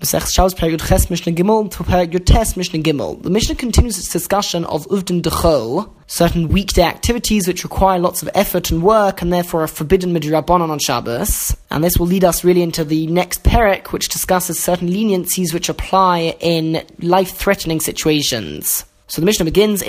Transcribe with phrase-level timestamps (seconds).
[0.00, 3.22] Masech Shabbos Perek Ches Mishnah Gimel to Perek Tes Mishnah Gimel.
[3.22, 8.30] The Mishnah continues its discussion of Uvdin Dechol, certain weekday activities which require lots of
[8.34, 11.54] effort and work and therefore are forbidden midrabanon on Shabbos.
[11.70, 15.68] And this will lead us really into the next Perek, which discusses certain leniencies which
[15.68, 18.86] apply in life-threatening situations.
[19.06, 19.82] So the Mishnah begins,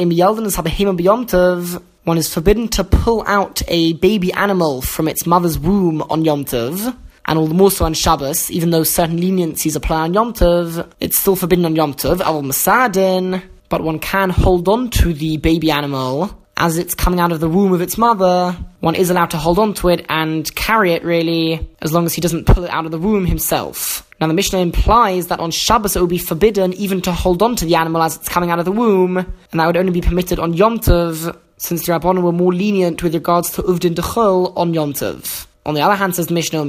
[2.04, 6.44] One is forbidden to pull out a baby animal from its mother's womb on Yom
[6.44, 6.98] Tov
[7.32, 10.86] and all the more so on Shabbos, even though certain leniencies apply on Yom Tov,
[11.00, 15.38] it's still forbidden on Yom Tov, al masadin, but one can hold on to the
[15.38, 18.54] baby animal as it's coming out of the womb of its mother.
[18.82, 22.14] One is allowed to hold on to it and carry it really, as long as
[22.14, 24.06] he doesn't pull it out of the womb himself.
[24.20, 27.56] Now the Mishnah implies that on Shabbos it would be forbidden even to hold on
[27.56, 30.02] to the animal as it's coming out of the womb, and that would only be
[30.02, 34.52] permitted on Yom Tov, since the Rabbanon were more lenient with regards to Uvdin Dechol
[34.58, 35.48] on Yom Tov.
[35.64, 36.64] On the other hand, says Mishnah,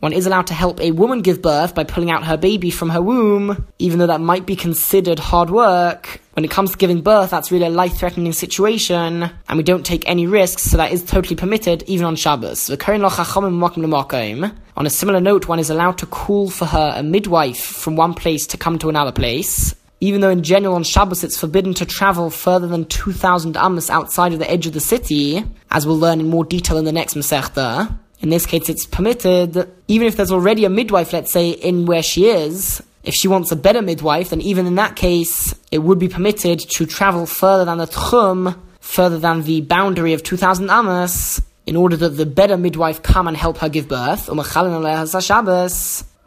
[0.00, 2.90] one is allowed to help a woman give birth by pulling out her baby from
[2.90, 6.20] her womb, even though that might be considered hard work.
[6.34, 10.06] When it comes to giving birth, that's really a life-threatening situation, and we don't take
[10.06, 12.68] any risks, so that is totally permitted, even on Shabbos.
[12.68, 18.12] On a similar note, one is allowed to call for her a midwife from one
[18.12, 21.86] place to come to another place even though in general on Shabbos it's forbidden to
[21.86, 26.20] travel further than 2,000 amos outside of the edge of the city, as we'll learn
[26.20, 27.98] in more detail in the next Masechta.
[28.20, 32.02] In this case, it's permitted, even if there's already a midwife, let's say, in where
[32.02, 35.98] she is, if she wants a better midwife, then even in that case, it would
[35.98, 41.40] be permitted to travel further than the Tchum, further than the boundary of 2,000 amos,
[41.66, 44.28] in order that the better midwife come and help her give birth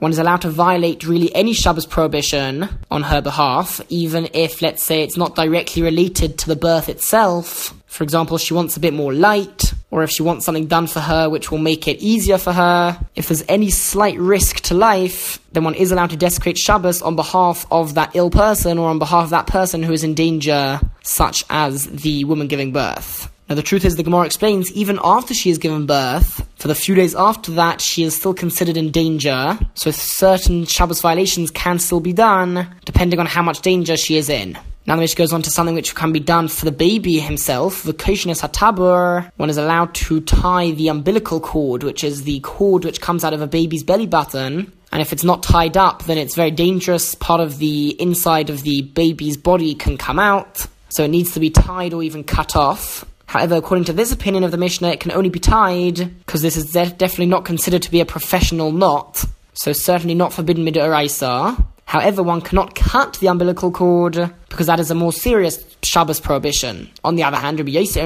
[0.03, 4.83] one is allowed to violate really any Shabbos prohibition on her behalf, even if, let's
[4.83, 7.73] say, it's not directly related to the birth itself.
[7.87, 10.99] For example, she wants a bit more light, or if she wants something done for
[10.99, 12.99] her which will make it easier for her.
[13.15, 17.15] If there's any slight risk to life, then one is allowed to desecrate Shabbos on
[17.15, 20.81] behalf of that ill person or on behalf of that person who is in danger,
[21.03, 23.32] such as the woman giving birth.
[23.53, 26.73] Now, the truth is, the Gemara explains, even after she has given birth, for the
[26.73, 31.77] few days after that, she is still considered in danger, so certain Shabbos violations can
[31.77, 34.57] still be done, depending on how much danger she is in.
[34.87, 37.83] Now the Mishnah goes on to something which can be done for the baby himself.
[37.83, 39.31] Vocationis hatabur.
[39.37, 43.35] One is allowed to tie the umbilical cord, which is the cord which comes out
[43.35, 44.73] of a baby's belly button.
[44.91, 47.13] And if it's not tied up, then it's very dangerous.
[47.13, 50.65] Part of the inside of the baby's body can come out.
[50.89, 53.05] So it needs to be tied or even cut off.
[53.25, 56.55] However, according to this opinion of the Mishnah, it can only be tied because this
[56.57, 61.65] is de- definitely not considered to be a professional knot, so certainly not forbidden midoraisa.
[61.85, 66.89] However, one cannot cut the umbilical cord because that is a more serious Shabbos prohibition.
[67.03, 68.03] On the other hand, Rabbi Yosef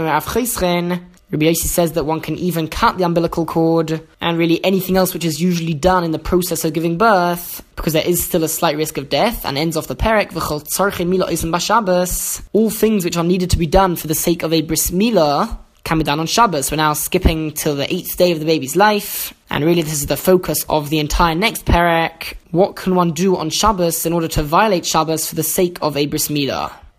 [1.29, 5.25] Rabbi says that one can even cut the umbilical cord and really anything else which
[5.25, 8.77] is usually done in the process of giving birth, because there is still a slight
[8.77, 10.31] risk of death, and ends off the perek,
[12.53, 15.97] all things which are needed to be done for the sake of a bris can
[15.97, 16.71] be done on Shabbos.
[16.71, 20.07] We're now skipping till the eighth day of the baby's life, and really this is
[20.07, 22.35] the focus of the entire next perek.
[22.51, 25.97] What can one do on Shabbos in order to violate Shabbos for the sake of
[25.97, 26.29] a bris?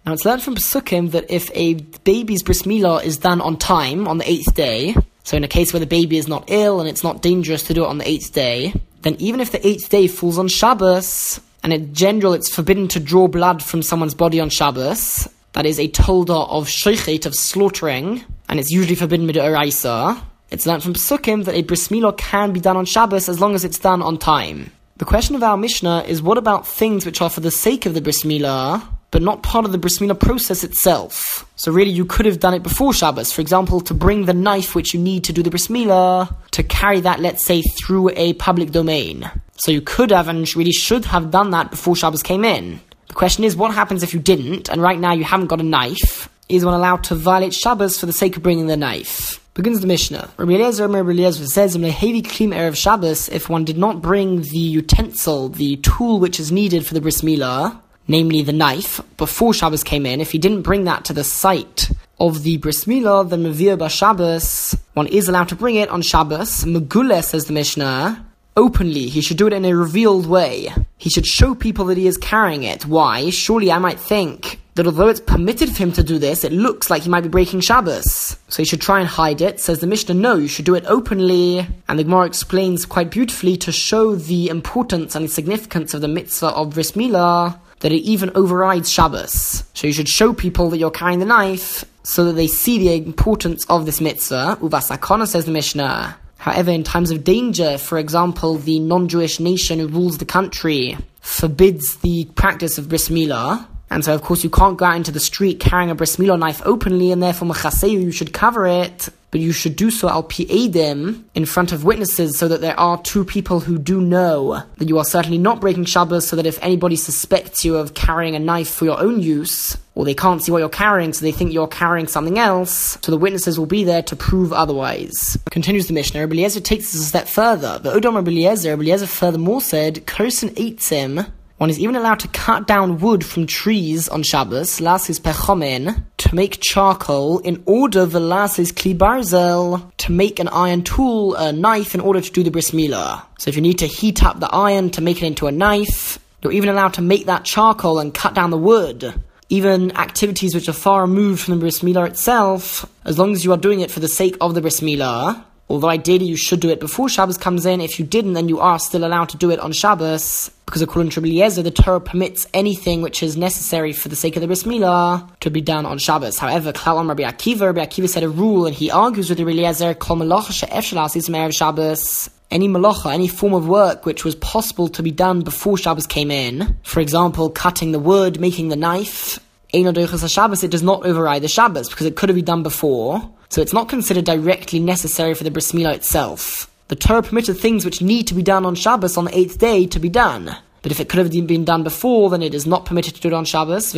[0.09, 1.75] Now it's learned from Pesukim that if a
[2.05, 5.71] baby's bris milah is done on time, on the eighth day, so in a case
[5.75, 8.09] where the baby is not ill and it's not dangerous to do it on the
[8.09, 12.49] eighth day, then even if the eighth day falls on Shabbos, and in general it's
[12.49, 17.27] forbidden to draw blood from someone's body on Shabbos, that is a tolda of shochet,
[17.27, 20.19] of slaughtering, and it's usually forbidden midoraisa,
[20.51, 23.55] it's learned from Pesukim that a bris milah can be done on Shabbos as long
[23.55, 24.73] as it's done on time.
[24.97, 27.93] The question of our Mishnah is what about things which are for the sake of
[27.93, 31.47] the bris milah, but not part of the bris milah process itself.
[31.57, 33.33] So really, you could have done it before Shabbos.
[33.33, 36.63] For example, to bring the knife which you need to do the bris milah, to
[36.63, 39.31] carry that, let's say, through a public domain.
[39.57, 42.81] So you could have and really should have done that before Shabbos came in.
[43.09, 45.65] The question is, what happens if you didn't, and right now you haven't got a
[45.65, 46.29] knife?
[46.49, 49.41] Is one allowed to violate Shabbos for the sake of bringing the knife?
[49.55, 50.31] Begins the Mishnah.
[50.37, 53.29] Rabbi Eliezer, Rabbi Eliezer says, "Heavy klim erev Shabbos.
[53.29, 57.23] If one did not bring the utensil, the tool which is needed for the bris
[57.23, 57.77] milah,
[58.09, 61.91] namely the knife, before Shabbos came in, if he didn't bring that to the site
[62.19, 66.65] of the bris milah, then Mavir Shabbos, one is allowed to bring it on Shabbos.
[66.65, 68.25] Megule, says the Mishnah,
[68.57, 69.07] openly.
[69.07, 70.73] He should do it in a revealed way.
[70.97, 72.87] He should show people that he is carrying it.
[72.87, 73.31] Why?
[73.31, 76.89] Surely I might think that although it's permitted for him to do this, it looks
[76.89, 78.37] like he might be breaking Shabbos.
[78.49, 79.61] So he should try and hide it.
[79.61, 81.67] Says the Mishnah, no, you should do it openly.
[81.89, 86.09] And the Gemara explains quite beautifully to show the importance and the significance of the
[86.09, 89.65] mitzvah of bris milah that it even overrides Shabbos.
[89.75, 92.95] So you should show people that you're carrying the knife so that they see the
[92.95, 94.59] importance of this mitzvah.
[94.61, 96.17] Uvasakona says the Mishnah.
[96.39, 101.97] However, in times of danger, for example, the non-Jewish nation who rules the country forbids
[101.97, 105.21] the practice of bris milah, and so of course you can't go out into the
[105.21, 109.41] street carrying a bris milah knife openly, and therefore machaseu you should cover it but
[109.41, 113.25] you should do so al pi'edim in front of witnesses so that there are two
[113.25, 116.97] people who do know that you are certainly not breaking Shabbos so that if anybody
[116.97, 120.59] suspects you of carrying a knife for your own use, or they can't see what
[120.59, 124.03] you're carrying so they think you're carrying something else, so the witnesses will be there
[124.03, 125.37] to prove otherwise.
[125.51, 127.79] Continues the Mishnah, Rabbi Eliezer takes this a step further.
[127.79, 130.57] The Odom Rabbi Eliezer, Rabbi Eliezer furthermore said, Kursin
[130.89, 131.27] him.
[131.59, 136.35] One is even allowed to cut down wood from trees on Shabbos, lasis pechomen, to
[136.35, 142.01] make charcoal in order velasis kli barzel, to make an iron tool, a knife, in
[142.01, 143.25] order to do the bris milah.
[143.41, 146.21] So if you need to heat up the iron to make it into a knife,
[146.43, 149.21] you're even allowed to make that charcoal and cut down the wood.
[149.49, 153.51] Even activities which are far removed from the bris milah itself, as long as you
[153.51, 156.71] are doing it for the sake of the bris milah, Although ideally you should do
[156.71, 159.51] it before Shabbos comes in, if you didn't, then you are still allowed to do
[159.51, 164.09] it on Shabbos, because according to Eliezer, the Torah permits anything which is necessary for
[164.09, 166.39] the sake of the Bris Milah to be done on Shabbos.
[166.39, 170.17] However, Klal Rabbi Akiva, Rabbi Akiva said a rule, and he argues with Eliezer, Kol
[170.17, 175.77] Malacha Shabbos, any malacha, any form of work which was possible to be done before
[175.77, 179.39] Shabbos came in, for example, cutting the wood, making the knife,
[179.71, 183.73] it does not override the Shabbos because it could have been done before, so it's
[183.73, 186.71] not considered directly necessary for the bris milah itself.
[186.89, 189.87] The Torah permitted things which need to be done on Shabbos on the eighth day
[189.87, 190.57] to be done.
[190.83, 193.29] But if it could have been done before, then it is not permitted to do
[193.29, 193.93] it on Shabbos.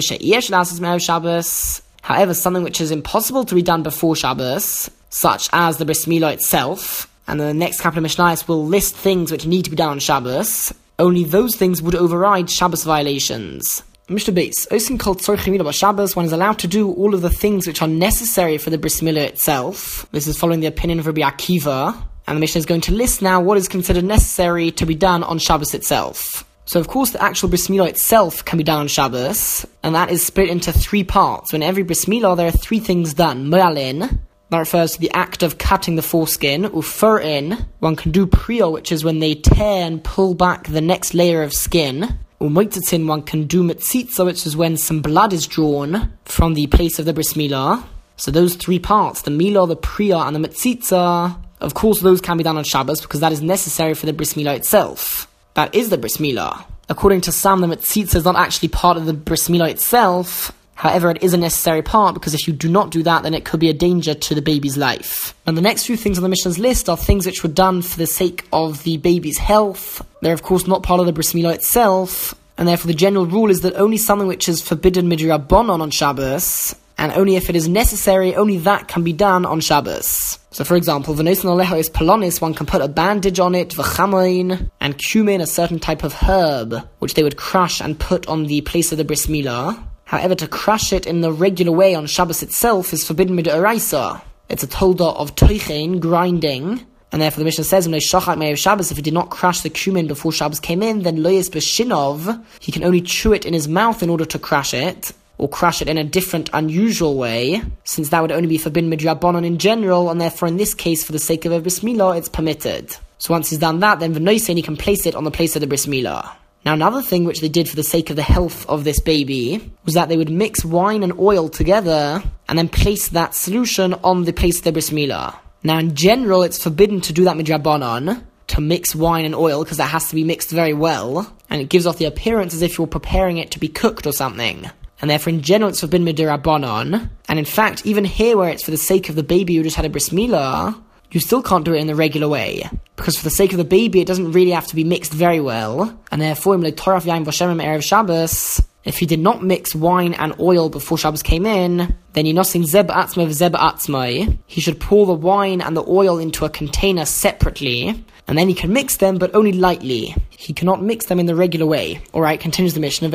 [0.99, 1.82] Shabbos.
[2.02, 6.32] However, something which is impossible to be done before Shabbos, such as the bris milah
[6.32, 9.91] itself, and the next couple of Mishnayos will list things which need to be done
[9.91, 13.82] on Shabbos, only those things would override Shabbos violations.
[14.11, 14.35] Mr.
[14.35, 17.81] Base, Osin called Tzorchim Shabbos, one is allowed to do all of the things which
[17.81, 20.05] are necessary for the bris milah itself.
[20.11, 21.97] This is following the opinion of Rabbi Akiva,
[22.27, 25.23] and the Mishnah is going to list now what is considered necessary to be done
[25.23, 26.45] on Shabbos itself.
[26.65, 30.11] So, of course, the actual bris milah itself can be done on Shabbos, and that
[30.11, 31.53] is split into three parts.
[31.53, 33.47] When every bris milah, there are three things done.
[33.47, 34.19] Mo'alin,
[34.49, 36.65] that refers to the act of cutting the foreskin.
[36.65, 41.15] Ufurin, one can do priya, which is when they tear and pull back the next
[41.15, 42.19] layer of skin.
[42.41, 46.99] Umoitzitzin, one can do mitzitza, which is when some blood is drawn from the place
[46.99, 47.85] of the bris milah.
[48.17, 52.39] So those three parts, the milah, the priya, and the mitzitza, of course those can
[52.39, 55.31] be done on Shabbos because that is necessary for the bris milah itself.
[55.55, 56.65] That is the bris milah.
[56.89, 61.11] According to some, the mitzitza is not actually part of the bris milah itself, However,
[61.11, 63.61] it is a necessary part because if you do not do that, then it could
[63.61, 65.35] be a danger to the baby's life.
[65.47, 67.99] And the next few things on the Mishnah's list are things which were done for
[67.99, 70.00] the sake of the baby's health.
[70.23, 72.35] They're, of course, not part of the bris milah itself.
[72.56, 76.75] And therefore, the general rule is that only something which is forbidden midrabanon on Shabbos,
[76.97, 80.38] and only if it is necessary, only that can be done on Shabbos.
[80.50, 84.71] So, for example, v'nosin aleha is polonis, one can put a bandage on it, v'chamoin,
[84.81, 88.62] and cumin, a certain type of herb, which they would crush and put on the
[88.62, 89.79] place of the bris milah.
[90.11, 94.21] However, to crush it in the regular way on Shabbos itself is forbidden midoraisa.
[94.49, 98.91] It's a tolda of toichein, grinding, and therefore the Mishnah says, when shachat may Shabbos,
[98.91, 102.73] if he did not crush the cumin before Shabbos came in, then loyes b'shinov, he
[102.73, 105.89] can only chew it in his mouth in order to crush it, or crush it
[105.89, 110.21] in a different, unusual way, since that would only be forbidden midrabanon in general, and
[110.21, 112.97] therefore in this case, for the sake of a bris milah, it's permitted.
[113.19, 115.61] So once he's done that, then v'noisen he can place it on the place of
[115.61, 116.33] the bris milah.
[116.65, 119.73] Now, another thing which they did for the sake of the health of this baby
[119.85, 124.25] was that they would mix wine and oil together and then place that solution on
[124.25, 125.37] the place of the bris milah.
[125.62, 129.79] Now, in general, it's forbidden to do that midrabanon, to mix wine and oil, because
[129.79, 132.76] that has to be mixed very well, and it gives off the appearance as if
[132.76, 134.71] you're preparing it to be cooked or something.
[135.00, 137.09] And therefore, in general, it's forbidden midrabanon.
[137.29, 139.76] And in fact, even here, where it's for the sake of the baby who just
[139.76, 140.79] had a bris milah,
[141.11, 142.69] you still can't do it in the regular way.
[142.97, 145.40] Because for the sake of the baby, it doesn't really have to be mixed very
[145.40, 145.99] well.
[146.12, 150.35] And therefore, like Torah Yain Vashemim Erev Shabbos, if he did not mix wine and
[150.40, 155.12] oil before Shabbos came in, then Yinosin Zeb Atzma Zeb Atzmai, he should pour the
[155.12, 159.35] wine and the oil into a container separately, and then he can mix them, but
[159.35, 160.14] only lightly.
[160.31, 162.00] He cannot mix them in the regular way.
[162.14, 163.11] Alright, continues the Mishnah.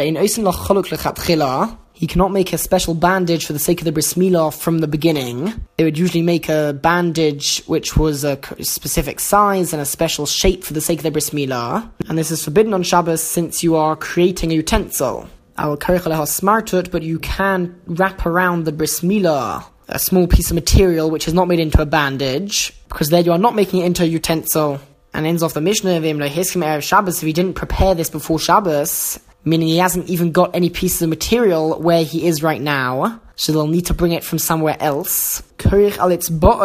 [1.96, 4.88] He cannot make a special bandage for the sake of the bris milah from the
[4.88, 5.54] beginning.
[5.78, 10.64] They would usually make a bandage which was a specific size and a special shape
[10.64, 11.90] for the sake of the bris milah.
[12.10, 15.28] And this is forbidden on Shabbos since you are creating a utensil.
[15.58, 21.10] Al smartut, but you can wrap around the bris milah a small piece of material
[21.10, 24.04] which is not made into a bandage, because there you are not making it into
[24.04, 24.80] a utensil.
[25.14, 29.68] And ends off the Mishnah of Shabbos, if he didn't prepare this before Shabbos, meaning
[29.68, 33.68] he hasn't even got any pieces of material where he is right now, so they'll
[33.68, 35.42] need to bring it from somewhere else.
[35.60, 36.10] Kurich al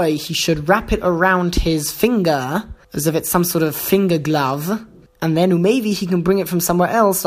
[0.04, 4.84] he should wrap it around his finger, as if it's some sort of finger glove,
[5.22, 7.24] and then maybe he can bring it from somewhere else,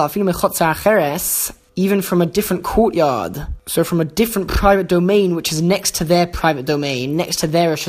[1.75, 3.47] even from a different courtyard.
[3.67, 7.47] So from a different private domain, which is next to their private domain, next to
[7.47, 7.87] their Rosh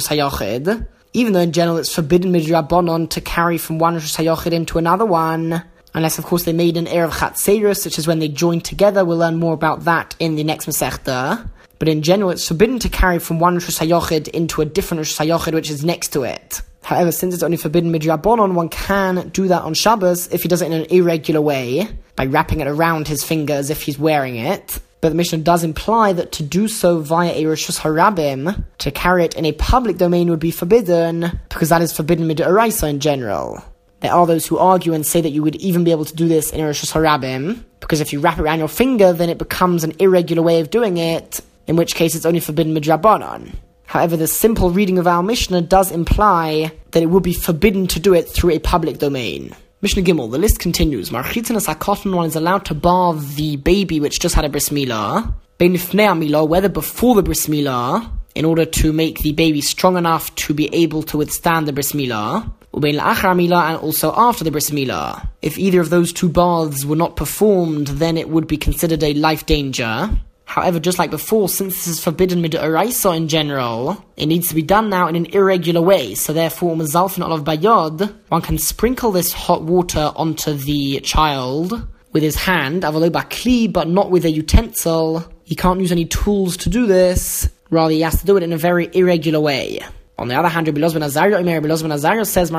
[1.16, 5.62] even though in general it's forbidden midrabanon to carry from one Rosh into another one,
[5.94, 9.04] unless of course they made an Eruv Chatzeris, such as when they joined together.
[9.04, 11.48] We'll learn more about that in the next Masechta.
[11.78, 15.70] But in general, it's forbidden to carry from one Rosh into a different Rosh which
[15.70, 16.62] is next to it.
[16.82, 20.60] However, since it's only forbidden midrabanon, one can do that on Shabbos if he does
[20.60, 24.36] it in an irregular way, by wrapping it around his finger as if he's wearing
[24.36, 24.80] it.
[25.00, 29.24] But the Mishnah does imply that to do so via a Rishus Harabim, to carry
[29.24, 33.62] it in a public domain would be forbidden, because that is forbidden midoraisa in general.
[34.04, 36.28] There are those who argue and say that you would even be able to do
[36.28, 39.82] this in Rishus Harabim, because if you wrap it around your finger, then it becomes
[39.82, 43.54] an irregular way of doing it, in which case it's only forbidden midrabanon.
[43.87, 47.99] However, the simple reading of our Mishnah does imply that it would be forbidden to
[47.99, 49.56] do it through a public domain.
[49.80, 51.08] Mishnah Gimel, the list continues.
[51.08, 55.32] Marchitzin as one is allowed to bar the baby which just had a bris milah,
[55.58, 60.52] milah, whether before the bris milah, in order to make the baby strong enough to
[60.52, 65.26] be able to withstand the bris milah, and also after the bris milah.
[65.43, 69.14] If either of those two baths were not performed, then it would be considered a
[69.14, 70.11] life danger.
[70.47, 74.62] However, just like before, since this is forbidden midoraisa in general, it needs to be
[74.62, 76.14] done now in an irregular way.
[76.14, 82.23] So therefore, mazalfin olav bayod, one can sprinkle this hot water onto the child with
[82.23, 85.25] his hand, bakli, but not with a utensil.
[85.43, 87.49] He can't use any tools to do this.
[87.71, 89.81] Rather, he has to do it in a very irregular way.
[90.16, 92.50] On the other hand, Rabbi Elazar ben Azaria, Rabbi says,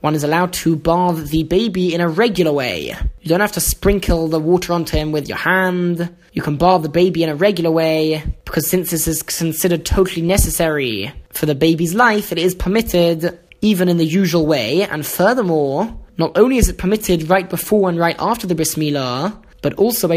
[0.00, 2.94] one is allowed to bathe the baby in a regular way.
[3.20, 6.08] You don't have to sprinkle the water onto him with your hand.
[6.32, 10.22] You can bathe the baby in a regular way, because since this is considered totally
[10.22, 15.94] necessary for the baby's life, it is permitted even in the usual way, and furthermore,
[16.16, 20.08] not only is it permitted right before and right after the bris milah, but also
[20.10, 20.16] on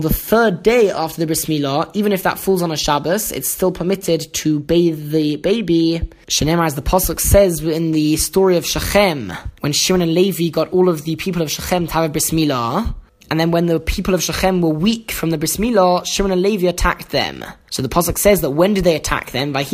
[0.00, 3.48] the third day after the bris milah, even if that falls on a Shabbos, it's
[3.48, 6.00] still permitted to bathe the baby.
[6.26, 10.72] Shenemar, as the pasuk says in the story of Shechem, when Shimon and Levi got
[10.72, 12.94] all of the people of Shechem to have a bris milah,
[13.30, 16.42] and then when the people of Shechem were weak from the bris milah, Shimon and
[16.42, 17.44] Levi attacked them.
[17.70, 19.56] So the pasuk says that when did they attack them?
[19.56, 19.68] It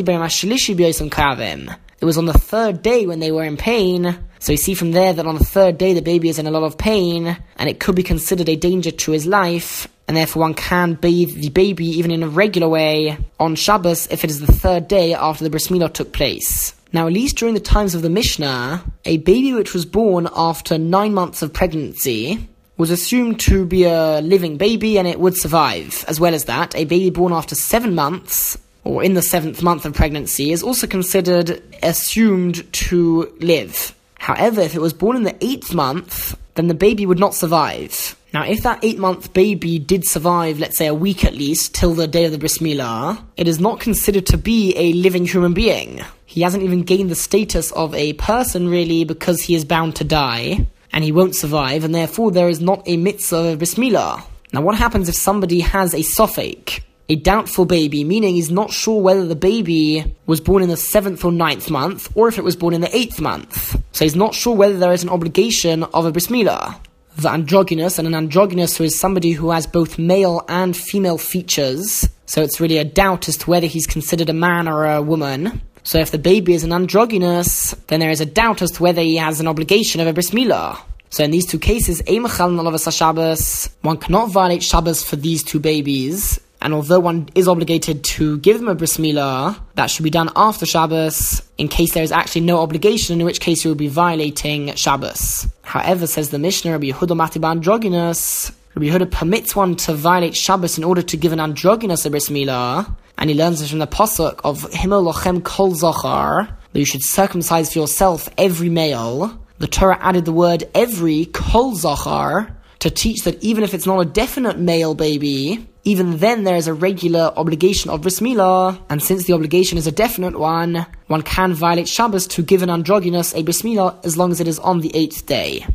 [2.07, 4.19] was on the third day when they were in pain.
[4.41, 6.51] So you see from there that on the third day the baby is in a
[6.51, 10.41] lot of pain, and it could be considered a danger to his life, and therefore
[10.41, 14.41] one can bathe the baby even in a regular way on Shabbos if it is
[14.41, 16.75] the third day after the bris milah took place.
[16.93, 20.79] Now, at least during the times of the Mishnah, a baby which was born after
[20.79, 26.03] nine months of pregnancy was assumed to be a living baby and it would survive.
[26.09, 29.85] As well as that, a baby born after seven months or in the seventh month
[29.85, 33.95] of pregnancy is also considered assumed to live.
[34.21, 38.15] However, if it was born in the eighth month, then the baby would not survive.
[38.35, 41.95] Now, if that eight month baby did survive, let's say a week at least, till
[41.95, 45.55] the day of the bris milah, it is not considered to be a living human
[45.55, 46.03] being.
[46.27, 50.05] He hasn't even gained the status of a person really because he is bound to
[50.05, 54.23] die, and he won't survive, and therefore there is not a mitzvah of bris milah.
[54.53, 56.83] Now, what happens if somebody has a safek?
[57.11, 61.25] A doubtful baby, meaning he's not sure whether the baby was born in the seventh
[61.25, 63.77] or ninth month, or if it was born in the eighth month.
[63.91, 66.79] So he's not sure whether there is an obligation of a bris milah.
[67.17, 72.09] The androgynous, and an androgynous who is somebody who has both male and female features,
[72.27, 75.61] so it's really a doubt as to whether he's considered a man or a woman.
[75.83, 79.03] So if the baby is an androgynous, then there is a doubt as to whether
[79.03, 80.79] he has an obligation of a bris milah.
[81.09, 87.01] So in these two cases, one cannot violate Shabbos for these two babies, and although
[87.01, 91.43] one is obligated to give them a bris milah, that should be done after Shabbos,
[91.57, 95.49] in case there is actually no obligation, in which case you will be violating Shabbos.
[95.63, 100.77] However, says the Mishnah, Rabbi Yehuda Matiba androgynous, Rabbi Yehuda permits one to violate Shabbos
[100.77, 103.87] in order to give an androgynous a bris milah, and he learns this from the
[103.87, 109.39] pasuk of Himmel Lochem Kol Zachar, that you should circumcise for yourself every male.
[109.59, 114.01] The Torah added the word every Kol Zachar to teach that even if it's not
[114.01, 119.03] a definite male baby, even then there is a regular obligation of bris milah, and
[119.03, 123.35] since the obligation is a definite one, one can violate Shabbos to give an androgynous
[123.35, 125.67] a bris milah as long as it is on the eighth day.